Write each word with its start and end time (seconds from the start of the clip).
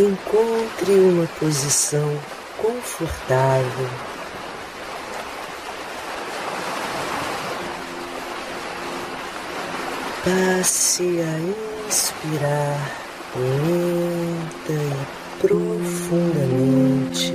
Encontre 0.00 0.92
uma 0.92 1.26
posição 1.40 2.16
confortável. 2.56 3.88
Passe 10.22 11.20
a 11.20 11.88
inspirar 11.88 12.78
lenta 13.34 14.72
e 14.72 15.40
profundamente. 15.40 17.34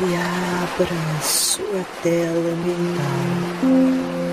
E 0.00 0.16
abra 0.16 1.22
sua 1.22 1.84
tela 2.02 2.56
mental. 2.64 4.24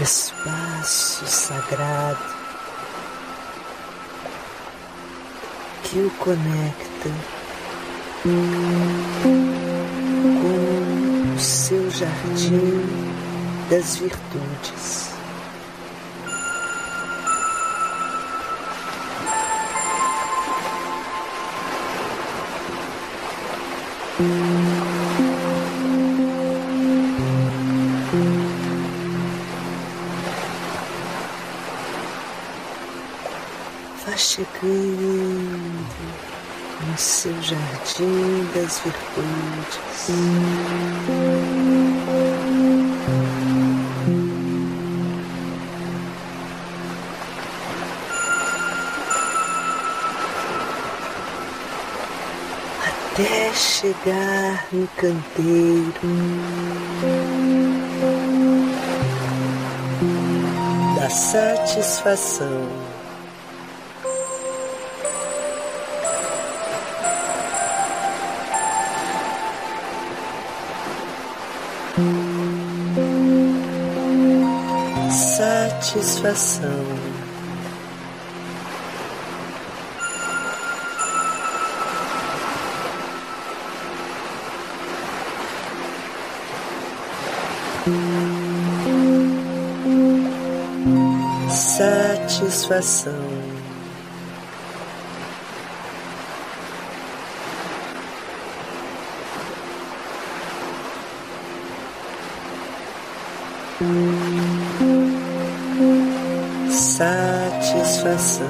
Espaço 0.00 1.26
sagrado 1.26 2.24
que 5.84 6.00
o 6.00 6.10
conecta 6.18 7.10
com 10.42 11.36
o 11.36 11.38
seu 11.38 11.88
jardim 11.90 12.80
das 13.70 13.96
virtudes. 13.96 15.11
Vá 24.14 24.24
chegando 34.16 35.86
no 36.86 36.98
seu 36.98 37.32
jardim 37.40 38.46
das 38.54 38.80
virtudes. 38.80 39.80
Chegar 53.54 54.66
no 54.72 54.88
canteiro 54.96 56.00
da 60.98 61.10
satisfação. 61.10 62.68
Satisfação. 75.10 77.01
Satisfação. 91.50 93.12
Satisfação. 106.70 108.46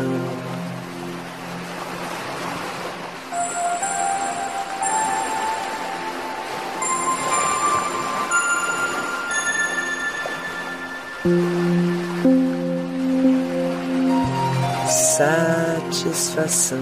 Satisfação. 16.33 16.79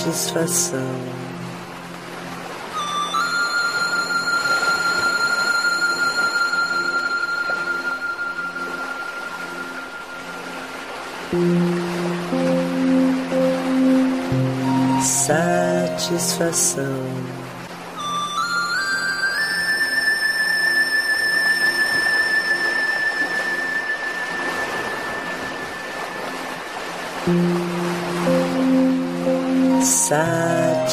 Satisfação. 0.00 1.15
Satisfação. 16.06 16.84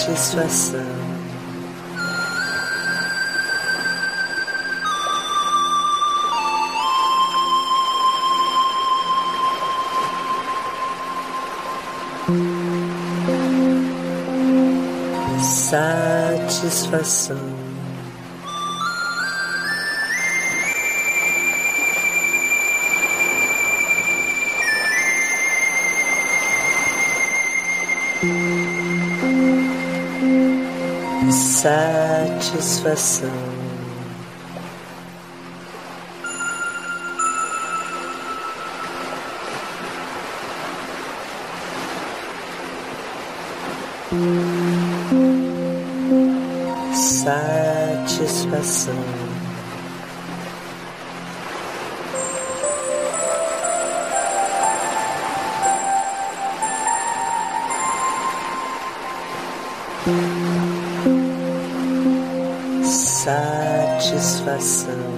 Satisfação. 0.01 1.12
Satisfação. 16.63 17.37
Satisfação. 32.41 33.62
coração. 48.83 48.95
Satisfação 64.13 65.13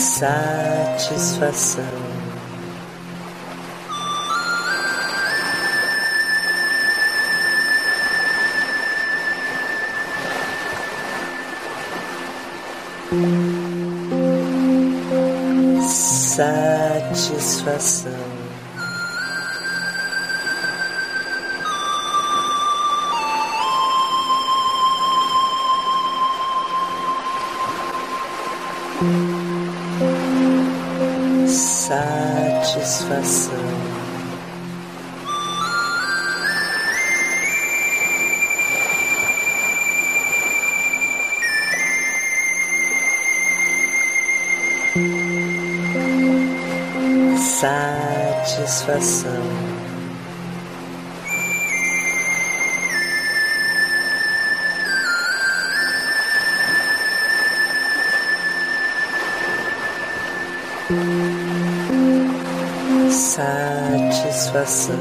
satisfação. 0.00 1.84
Satisfação. 17.26 17.70
Satisfação. 33.00 33.54
Satisfação. 48.56 49.79
Satisfação. 64.52 64.98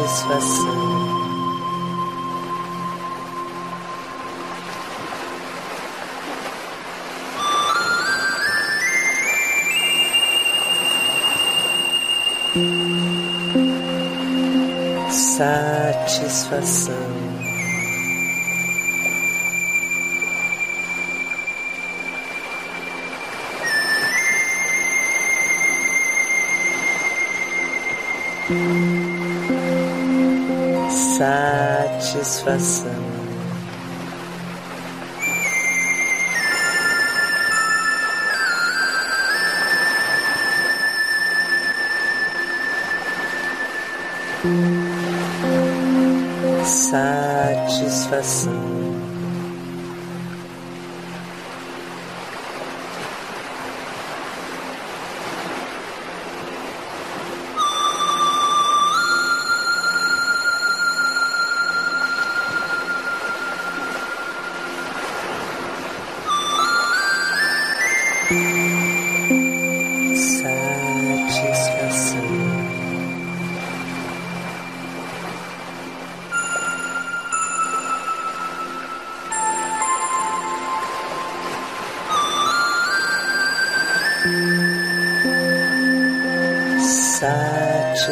Satisfação. 0.00 0.72
Satisfação. 15.36 16.94
Satisfação. 32.10 33.11
Satisfação. 48.12 48.71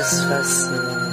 Satisfação. 0.00 1.10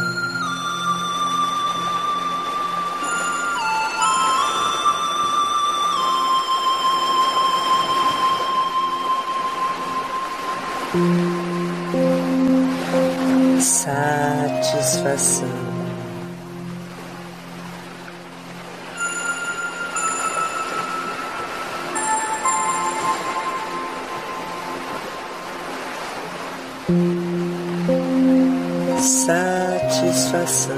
satisfação. 13.61 15.66
Satisfação. 30.47 30.77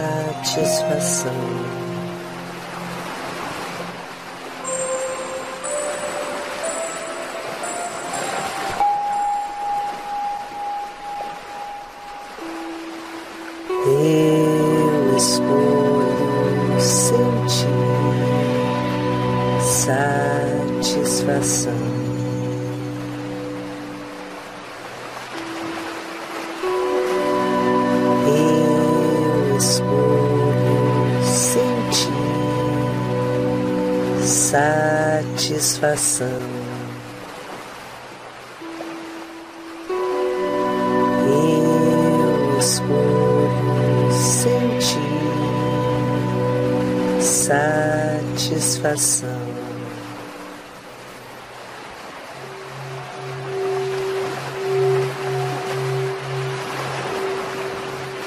Satisfação. 0.08 1.97
satisfação. 35.68 36.28
Eu 41.28 42.58
escolho 42.60 44.12
sentir 44.14 44.98
satisfação. 47.20 48.78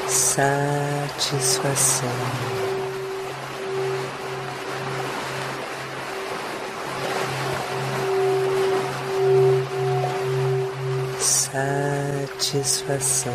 Satisfação. 0.08 1.70
Satisfação. 12.20 13.32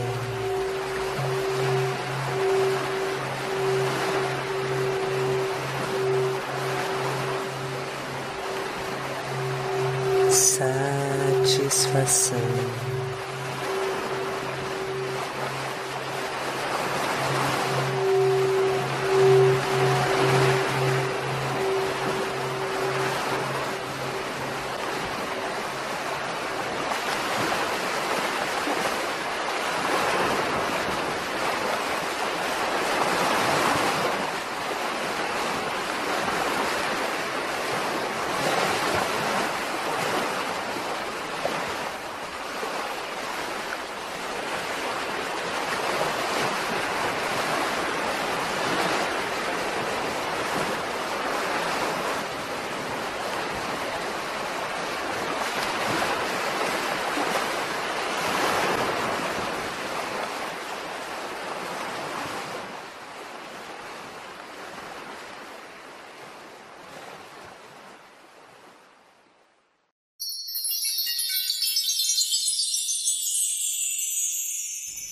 Satisfação. 10.30 12.38